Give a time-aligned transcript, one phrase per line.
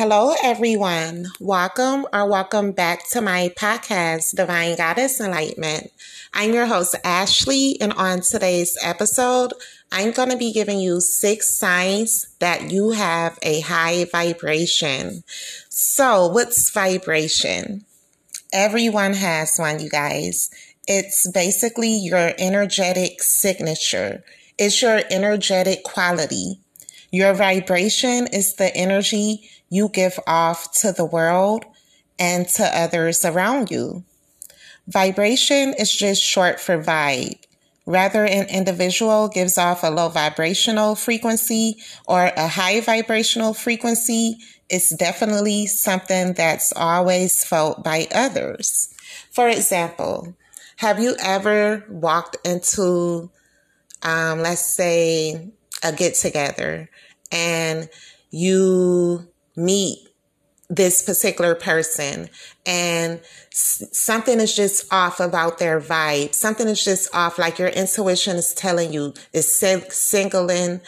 [0.00, 1.26] Hello, everyone.
[1.40, 5.92] Welcome or welcome back to my podcast, Divine Goddess Enlightenment.
[6.32, 9.52] I'm your host, Ashley, and on today's episode,
[9.92, 15.22] I'm going to be giving you six signs that you have a high vibration.
[15.68, 17.84] So, what's vibration?
[18.54, 20.48] Everyone has one, you guys.
[20.88, 24.24] It's basically your energetic signature.
[24.56, 26.58] It's your energetic quality.
[27.12, 31.64] Your vibration is the energy you give off to the world
[32.18, 34.04] and to others around you.
[34.86, 37.38] Vibration is just short for vibe.
[37.86, 44.36] Rather, an individual gives off a low vibrational frequency or a high vibrational frequency,
[44.68, 48.94] it's definitely something that's always felt by others.
[49.32, 50.36] For example,
[50.76, 53.30] have you ever walked into,
[54.02, 55.50] um, let's say,
[55.82, 56.88] a get together
[57.32, 57.88] and
[58.30, 59.26] you
[59.56, 60.06] meet
[60.70, 62.30] this particular person
[62.64, 63.20] and
[63.50, 66.32] something is just off about their vibe.
[66.32, 67.38] Something is just off.
[67.38, 70.80] Like your intuition is telling you, is singling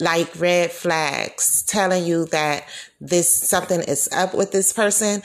[0.00, 2.66] like red flags, telling you that
[2.98, 5.22] this something is up with this person.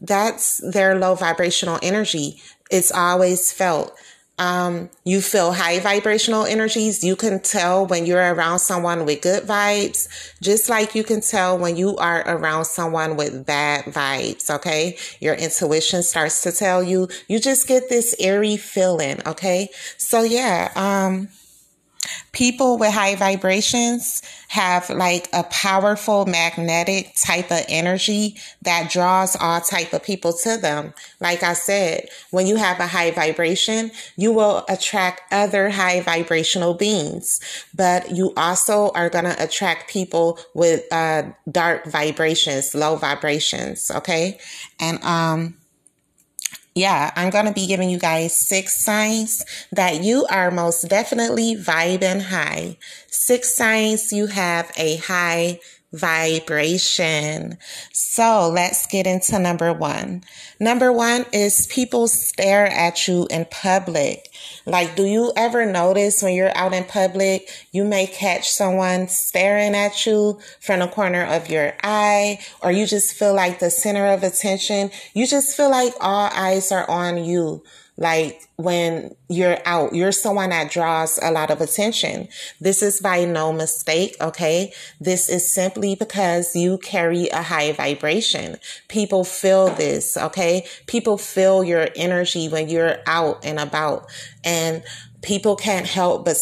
[0.00, 2.42] That's their low vibrational energy.
[2.68, 3.96] It's always felt
[4.38, 7.04] um, you feel high vibrational energies.
[7.04, 10.08] You can tell when you're around someone with good vibes,
[10.40, 14.50] just like you can tell when you are around someone with bad vibes.
[14.50, 14.96] Okay.
[15.20, 19.20] Your intuition starts to tell you, you just get this eerie feeling.
[19.26, 19.68] Okay.
[19.98, 21.28] So yeah, um,
[22.32, 29.60] people with high vibrations have like a powerful magnetic type of energy that draws all
[29.60, 30.92] type of people to them.
[31.20, 36.74] Like i said when you have a high vibration you will attract other high vibrational
[36.74, 37.40] beings.
[37.74, 44.38] But you also are going to attract people with uh, dark vibrations low vibrations okay?
[44.80, 45.54] And um
[46.74, 51.54] yeah, I'm going to be giving you guys six signs that you are most definitely
[51.54, 52.78] vibing high.
[53.08, 55.60] Six signs you have a high
[55.92, 57.58] vibration.
[57.92, 60.24] So let's get into number one.
[60.58, 64.28] Number one is people stare at you in public.
[64.64, 69.74] Like, do you ever notice when you're out in public, you may catch someone staring
[69.74, 74.06] at you from the corner of your eye, or you just feel like the center
[74.06, 74.90] of attention?
[75.14, 77.62] You just feel like all eyes are on you.
[77.98, 82.28] Like when you're out, you're someone that draws a lot of attention.
[82.60, 84.16] This is by no mistake.
[84.20, 84.72] Okay.
[85.00, 88.56] This is simply because you carry a high vibration.
[88.88, 90.16] People feel this.
[90.16, 90.66] Okay.
[90.86, 94.06] People feel your energy when you're out and about
[94.42, 94.82] and
[95.20, 96.36] people can't help but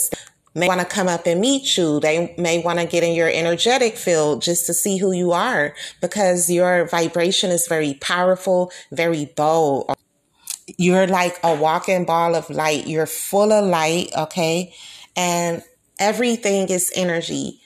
[0.54, 2.00] may want to come up and meet you.
[2.00, 5.74] They may want to get in your energetic field just to see who you are
[6.00, 9.94] because your vibration is very powerful, very bold.
[10.80, 12.86] You're like a walking ball of light.
[12.86, 14.72] You're full of light, okay?
[15.14, 15.62] And
[15.98, 17.60] everything is energy,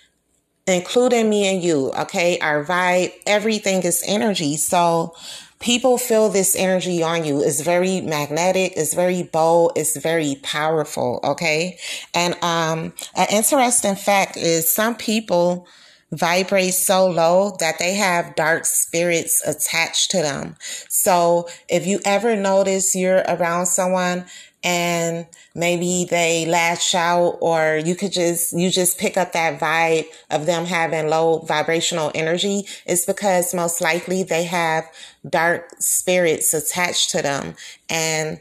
[0.67, 2.41] including me and you, okay?
[2.41, 4.57] Our vibe, everything is energy.
[4.57, 5.15] So
[5.61, 7.41] people feel this energy on you.
[7.41, 11.79] It's very magnetic, it's very bold, it's very powerful, okay?
[12.15, 15.69] And um an interesting fact is some people
[16.17, 20.57] vibrate so low that they have dark spirits attached to them.
[20.89, 24.27] So if you ever notice you're around someone
[24.65, 30.07] and maybe they lash out or you could just you just pick up that vibe
[30.31, 34.85] of them having low vibrational energy it's because most likely they have
[35.29, 37.55] dark spirits attached to them
[37.91, 38.41] and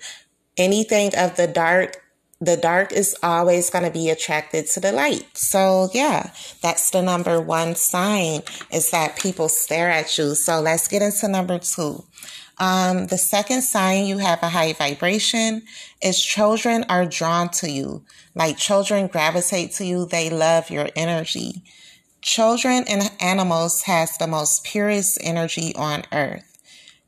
[0.57, 2.03] anything of the dark
[2.45, 5.25] the dark is always going to be attracted to the light.
[5.37, 6.31] So yeah,
[6.61, 10.35] that's the number one sign is that people stare at you.
[10.35, 12.03] So let's get into number two.
[12.59, 15.63] Um, the second sign you have a high vibration
[16.01, 18.03] is children are drawn to you.
[18.35, 20.05] Like children gravitate to you.
[20.05, 21.63] They love your energy.
[22.21, 26.57] Children and animals has the most purest energy on earth.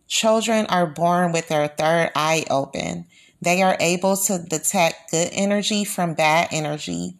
[0.07, 3.05] Children are born with their third eye open.
[3.45, 7.13] They are able to detect good energy from bad energy.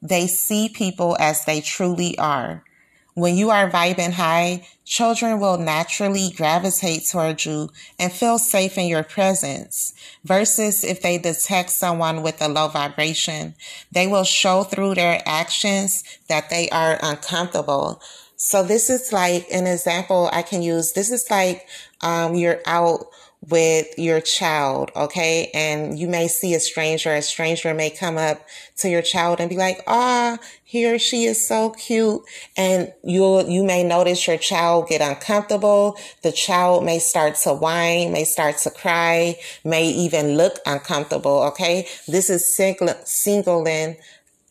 [0.00, 2.64] They see people as they truly are.
[3.12, 7.68] When you are vibing high, children will naturally gravitate towards you
[7.98, 9.92] and feel safe in your presence.
[10.24, 13.54] Versus if they detect someone with a low vibration,
[13.92, 18.00] they will show through their actions that they are uncomfortable.
[18.36, 20.92] So this is like an example I can use.
[20.92, 21.66] This is like
[22.00, 23.06] um, you're out
[23.48, 25.50] with your child, okay?
[25.54, 28.44] And you may see a stranger, a stranger may come up
[28.78, 32.22] to your child and be like, ah, he or she is so cute.
[32.56, 35.96] And you'll, you may notice your child get uncomfortable.
[36.22, 41.86] The child may start to whine, may start to cry, may even look uncomfortable, okay?
[42.08, 43.96] This is single, singling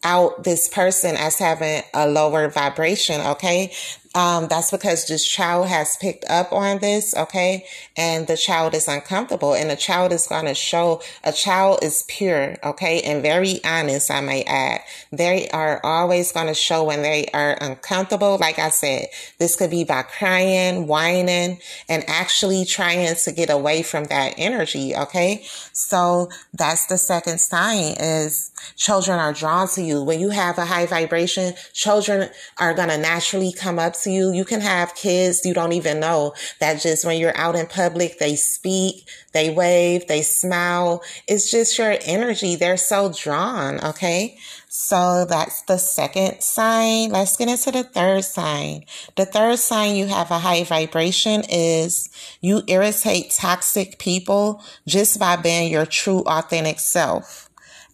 [0.06, 3.74] out this person as having a lower vibration, okay?
[4.16, 7.66] Um, that's because this child has picked up on this, okay?
[7.98, 12.06] And the child is uncomfortable and the child is going to show a child is
[12.08, 13.02] pure, okay?
[13.02, 14.80] And very honest, I may add.
[15.12, 18.38] They are always going to show when they are uncomfortable.
[18.40, 19.08] Like I said,
[19.38, 21.60] this could be by crying, whining,
[21.90, 25.44] and actually trying to get away from that energy, okay?
[25.74, 30.02] So that's the second sign is children are drawn to you.
[30.02, 34.32] When you have a high vibration, children are going to naturally come up you.
[34.32, 38.20] You can have kids you don't even know that just when you're out in public,
[38.20, 41.04] they speak, they wave, they smile.
[41.28, 42.56] It's just your energy.
[42.56, 43.84] They're so drawn.
[43.84, 44.38] Okay.
[44.68, 47.12] So that's the second sign.
[47.12, 48.84] Let's get into the third sign.
[49.16, 52.10] The third sign you have a high vibration is
[52.42, 57.45] you irritate toxic people just by being your true authentic self.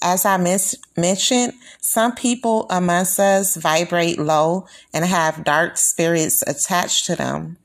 [0.01, 7.05] As I mis- mentioned, some people amongst us vibrate low and have dark spirits attached
[7.05, 7.57] to them.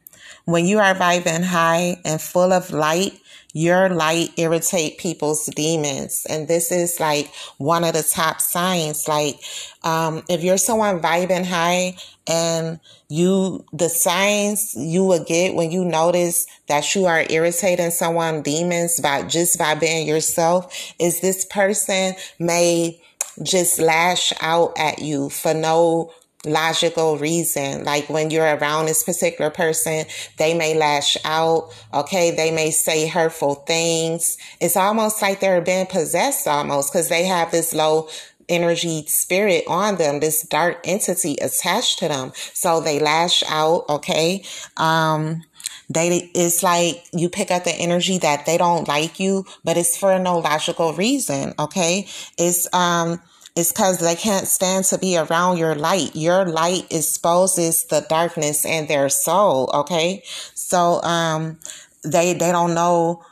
[0.44, 3.21] When you are vibing high and full of light,
[3.56, 6.26] your light irritate people's demons.
[6.29, 9.08] And this is like one of the top signs.
[9.08, 9.41] Like,
[9.82, 15.87] um, if you're someone vibing high and you, the signs you will get when you
[15.87, 22.12] notice that you are irritating someone demons by just by being yourself is this person
[22.38, 23.00] may
[23.43, 26.12] just lash out at you for no
[26.47, 27.85] logical reason.
[27.85, 30.05] Like when you're around this particular person,
[30.39, 31.75] they may lash out.
[31.93, 32.35] Okay.
[32.35, 34.37] They may say hurtful things.
[34.61, 38.09] It's almost like they're being possessed almost because they have this low
[38.49, 42.33] energy spirit on them, this dark entity attached to them.
[42.55, 43.85] So they lash out.
[43.89, 44.45] Okay.
[44.77, 45.43] Um,
[45.89, 49.97] they, it's like you pick up the energy that they don't like you, but it's
[49.97, 51.55] for no logical reason.
[51.59, 52.09] Okay.
[52.39, 53.21] It's, um,
[53.56, 56.14] it's because they can't stand to be around your light.
[56.14, 59.70] Your light exposes the darkness in their soul.
[59.73, 60.23] Okay.
[60.55, 61.58] So, um,
[62.05, 63.25] they, they don't know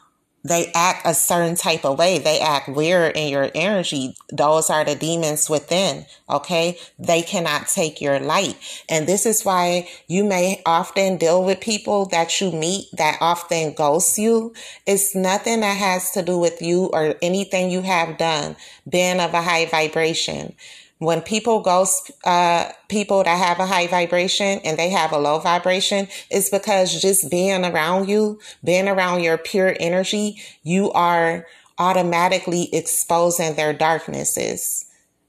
[0.45, 2.19] they act a certain type of way.
[2.19, 4.15] They act weird in your energy.
[4.31, 6.05] Those are the demons within.
[6.29, 6.79] Okay.
[6.99, 8.57] They cannot take your light.
[8.89, 13.73] And this is why you may often deal with people that you meet that often
[13.73, 14.53] ghost you.
[14.87, 18.57] It's nothing that has to do with you or anything you have done,
[18.87, 20.55] being of a high vibration
[20.99, 25.39] when people ghost uh, people that have a high vibration and they have a low
[25.39, 31.47] vibration, it's because just being around you, being around your pure energy, you are
[31.79, 34.84] automatically exposing their darknesses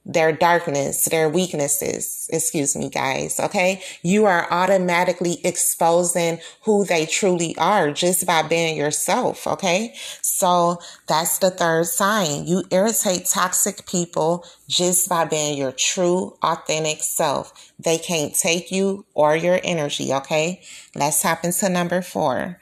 [0.05, 2.29] their darkness, their weaknesses.
[2.31, 3.39] Excuse me, guys.
[3.39, 3.81] Okay.
[4.03, 9.47] You are automatically exposing who they truly are just by being yourself.
[9.47, 9.95] Okay.
[10.21, 12.45] So that's the third sign.
[12.45, 17.73] You irritate toxic people just by being your true, authentic self.
[17.79, 20.13] They can't take you or your energy.
[20.13, 20.61] Okay.
[20.93, 22.59] Let's hop into number four.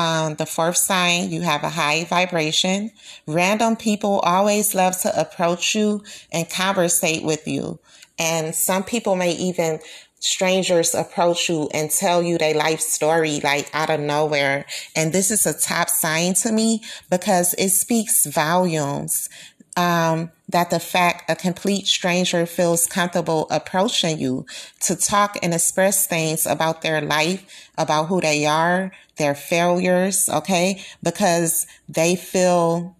[0.00, 2.90] Um, the fourth sign, you have a high vibration.
[3.26, 6.02] Random people always love to approach you
[6.32, 7.78] and conversate with you.
[8.18, 9.80] And some people may even
[10.18, 14.64] strangers approach you and tell you their life story like out of nowhere.
[14.96, 19.28] And this is a top sign to me because it speaks volumes.
[19.76, 24.44] Um, that the fact a complete stranger feels comfortable approaching you
[24.80, 30.82] to talk and express things about their life, about who they are, their failures, okay?
[31.02, 32.96] Because they feel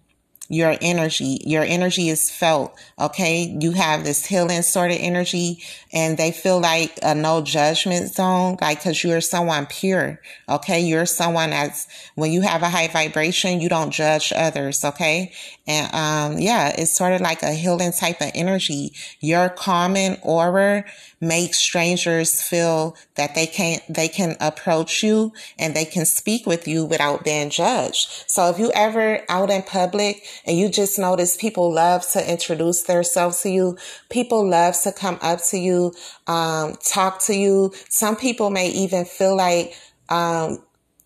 [0.51, 1.39] your energy.
[1.45, 2.77] Your energy is felt.
[2.99, 3.55] Okay.
[3.59, 8.57] You have this healing sort of energy and they feel like a no judgment zone,
[8.59, 10.19] like, cause you're someone pure.
[10.49, 10.81] Okay.
[10.81, 14.83] You're someone that's, when you have a high vibration, you don't judge others.
[14.83, 15.31] Okay.
[15.65, 18.93] And, um, yeah, it's sort of like a healing type of energy.
[19.21, 20.83] Your calming aura
[21.21, 26.67] makes strangers feel that they can't, they can approach you and they can speak with
[26.67, 28.23] you without being judged.
[28.27, 32.83] So if you ever out in public and you just notice people love to introduce
[32.83, 33.77] themselves to you.
[34.09, 35.93] People love to come up to you,
[36.27, 37.71] um, talk to you.
[37.89, 39.75] Some people may even feel like,
[40.09, 40.63] um,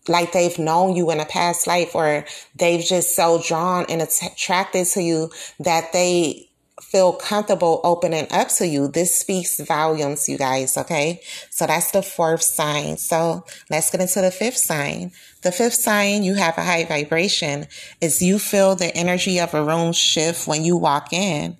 [0.08, 4.86] like they've known you in a past life or they've just so drawn and attracted
[4.86, 6.48] to you that they
[6.82, 8.88] feel comfortable opening up to you.
[8.88, 11.20] This speaks volumes, you guys, okay?
[11.50, 12.98] So that's the fourth sign.
[12.98, 15.12] So let's get into the fifth sign.
[15.42, 17.66] The fifth sign you have a high vibration
[18.00, 21.56] is you feel the energy of a room shift when you walk in.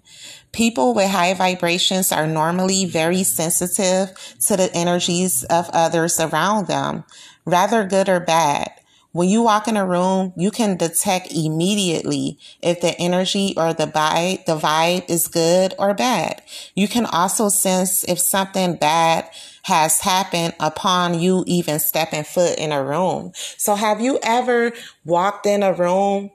[0.53, 4.11] People with high vibrations are normally very sensitive
[4.47, 7.05] to the energies of others around them,
[7.45, 8.71] rather good or bad.
[9.17, 13.87] When you walk in a room, you can detect immediately if the energy or the
[13.87, 16.43] vibe, the vibe is good or bad.
[16.75, 19.31] You can also sense if something bad
[19.63, 23.33] has happened upon you even stepping foot in a room.
[23.57, 24.73] So have you ever
[25.07, 26.31] walked in a room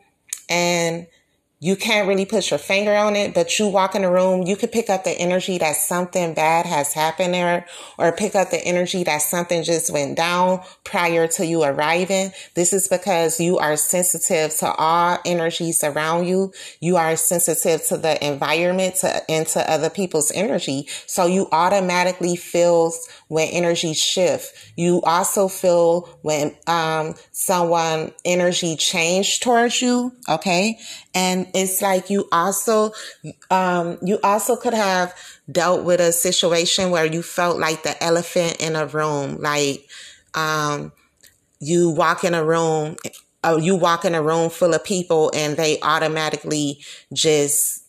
[0.50, 1.06] and
[1.63, 4.56] you can't really put your finger on it, but you walk in a room, you
[4.56, 7.68] could pick up the energy that something bad has happened there,
[8.00, 12.32] or pick up the energy that something just went down prior to you arriving.
[12.56, 16.51] This is because you are sensitive to all energies around you.
[16.80, 20.88] You are sensitive to the environment to, and to other people's energy.
[21.06, 22.91] So you automatically feel
[23.27, 24.74] when energy shift.
[24.75, 30.12] You also feel when um, someone energy change towards you.
[30.27, 30.80] Okay.
[31.13, 32.91] And it's like you also,
[33.50, 35.13] um, you also could have
[35.51, 39.88] dealt with a situation where you felt like the elephant in a room, like,
[40.34, 40.94] um,
[41.60, 42.96] you walk in a room,
[43.44, 46.80] uh, you walk in a room full of people and they automatically
[47.13, 47.84] just,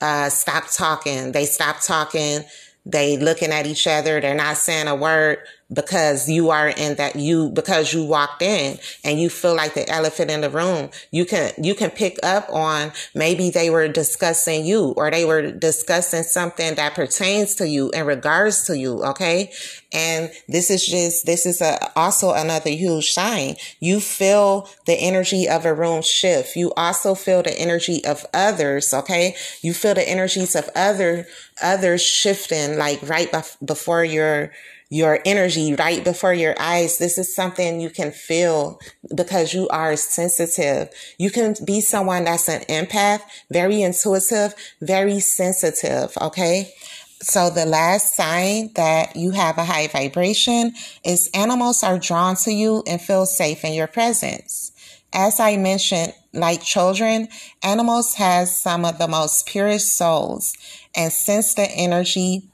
[0.00, 1.32] uh, stop talking.
[1.32, 2.44] They stop talking.
[2.86, 4.20] They looking at each other.
[4.20, 5.38] They're not saying a word
[5.72, 9.88] because you are in that you because you walked in and you feel like the
[9.88, 14.64] elephant in the room you can you can pick up on maybe they were discussing
[14.64, 19.52] you or they were discussing something that pertains to you in regards to you okay?
[19.92, 23.56] And this is just this is a also another huge sign.
[23.80, 26.56] You feel the energy of a room shift.
[26.56, 29.34] You also feel the energy of others okay?
[29.62, 31.26] You feel the energies of other
[31.62, 33.30] others shifting like right
[33.64, 34.52] before your
[34.90, 36.98] your energy right before your eyes.
[36.98, 38.80] This is something you can feel
[39.14, 40.90] because you are sensitive.
[41.16, 46.18] You can be someone that's an empath, very intuitive, very sensitive.
[46.20, 46.74] Okay.
[47.22, 50.72] So the last sign that you have a high vibration
[51.04, 54.72] is animals are drawn to you and feel safe in your presence.
[55.12, 57.28] As I mentioned, like children,
[57.62, 60.54] animals has some of the most purest souls
[60.96, 62.44] and sense the energy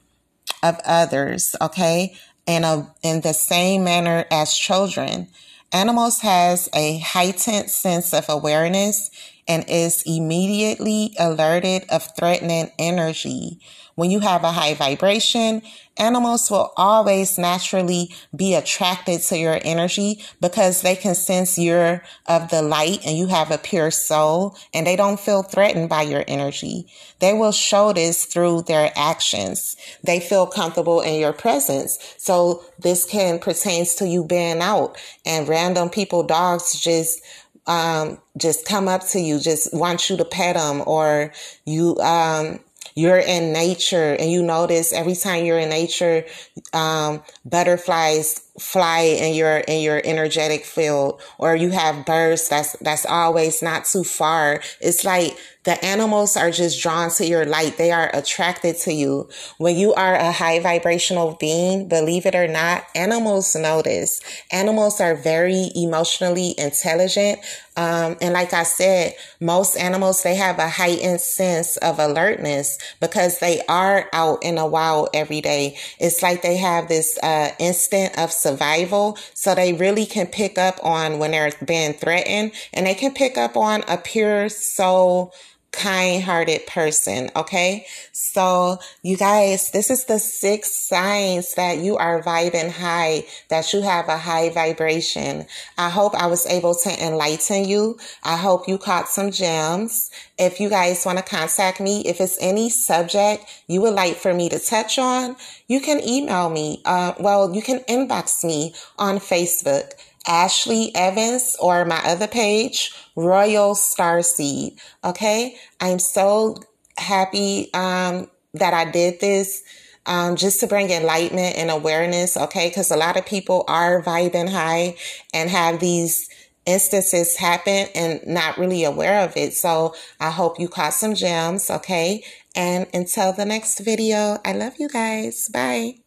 [0.63, 2.15] of others, okay?
[2.47, 5.27] In a, in the same manner as children.
[5.71, 9.11] Animals has a heightened sense of awareness
[9.47, 13.59] and is immediately alerted of threatening energy.
[13.97, 15.63] When you have a high vibration,
[15.97, 22.51] animals will always naturally be attracted to your energy because they can sense you're of
[22.51, 26.23] the light and you have a pure soul and they don't feel threatened by your
[26.27, 26.85] energy.
[27.17, 29.75] They will show this through their actions.
[30.03, 31.97] They feel comfortable in your presence.
[32.19, 37.19] So this can pertains to you being out and random people, dogs just
[37.67, 41.33] um, just come up to you, just want you to pet them, or
[41.65, 42.59] you um,
[42.95, 46.25] you're in nature and you notice every time you're in nature,
[46.73, 53.05] um, butterflies fly in your in your energetic field or you have birds that's that's
[53.05, 54.61] always not too far.
[54.81, 57.77] It's like the animals are just drawn to your light.
[57.77, 59.29] They are attracted to you.
[59.57, 64.21] When you are a high vibrational being believe it or not animals notice.
[64.51, 67.39] Animals are very emotionally intelligent.
[67.75, 73.37] Um, and like i said most animals they have a heightened sense of alertness because
[73.37, 75.77] they are out in the wild every day.
[75.99, 79.17] It's like they have this uh, instant of survival.
[79.33, 83.37] So they really can pick up on when they're being threatened and they can pick
[83.37, 85.33] up on a pure soul
[85.77, 87.29] kind hearted person.
[87.35, 87.85] Okay.
[88.11, 93.81] So you guys, this is the six signs that you are vibing high, that you
[93.81, 95.45] have a high vibration.
[95.77, 97.97] I hope I was able to enlighten you.
[98.23, 100.09] I hope you caught some gems.
[100.37, 104.33] If you guys want to contact me, if it's any subject you would like for
[104.33, 105.35] me to touch on,
[105.67, 106.81] you can email me.
[106.85, 109.91] Uh, well, you can inbox me on Facebook.
[110.27, 114.79] Ashley Evans or my other page, Royal Starseed.
[115.03, 115.57] Okay.
[115.79, 116.57] I'm so
[116.97, 119.63] happy, um, that I did this.
[120.05, 122.69] Um, just to bring enlightenment and awareness, okay?
[122.69, 124.95] Because a lot of people are vibing high
[125.33, 126.29] and have these
[126.65, 129.53] instances happen and not really aware of it.
[129.53, 132.23] So I hope you caught some gems, okay?
[132.55, 135.49] And until the next video, I love you guys.
[135.49, 136.06] Bye.